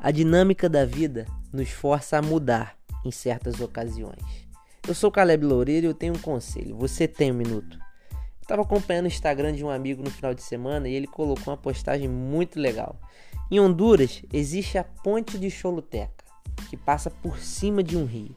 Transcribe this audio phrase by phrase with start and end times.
[0.00, 4.22] A dinâmica da vida nos força a mudar em certas ocasiões.
[4.86, 6.76] Eu sou Caleb Loureiro e eu tenho um conselho.
[6.76, 7.76] Você tem um minuto?
[8.40, 11.56] Estava acompanhando o Instagram de um amigo no final de semana e ele colocou uma
[11.56, 12.96] postagem muito legal.
[13.50, 16.24] Em Honduras existe a Ponte de Choluteca,
[16.70, 18.36] que passa por cima de um rio.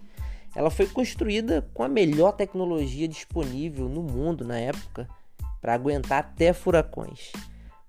[0.56, 5.08] Ela foi construída com a melhor tecnologia disponível no mundo na época
[5.62, 7.32] para aguentar até furacões.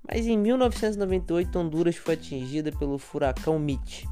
[0.07, 4.05] Mas em 1998, Honduras foi atingida pelo furacão Mitch.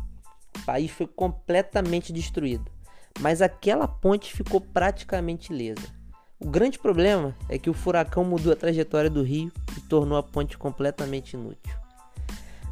[0.56, 2.70] O país foi completamente destruído,
[3.18, 5.88] mas aquela ponte ficou praticamente ilesa.
[6.38, 10.22] O grande problema é que o furacão mudou a trajetória do rio e tornou a
[10.22, 11.74] ponte completamente inútil.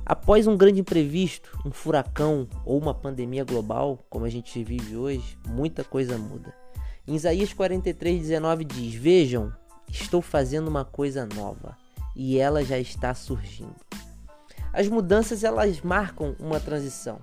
[0.06, 5.36] Após um grande imprevisto, um furacão ou uma pandemia global, como a gente vive hoje,
[5.46, 6.54] muita coisa muda.
[7.06, 9.52] Em Isaías 43:19 diz: Vejam,
[9.86, 11.76] estou fazendo uma coisa nova
[12.18, 13.76] e ela já está surgindo.
[14.72, 17.20] As mudanças elas marcam uma transição,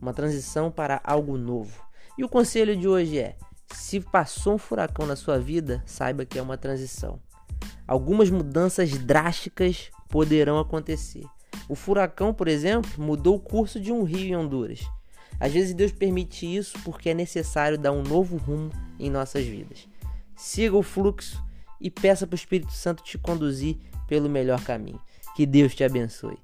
[0.00, 1.82] uma transição para algo novo.
[2.16, 3.36] E o conselho de hoje é:
[3.72, 7.20] se passou um furacão na sua vida, saiba que é uma transição.
[7.86, 11.24] Algumas mudanças drásticas poderão acontecer.
[11.68, 14.88] O furacão, por exemplo, mudou o curso de um rio em Honduras.
[15.40, 19.88] Às vezes Deus permite isso porque é necessário dar um novo rumo em nossas vidas.
[20.36, 21.42] Siga o fluxo
[21.80, 25.00] e peça para o Espírito Santo te conduzir pelo melhor caminho.
[25.36, 26.38] Que Deus te abençoe.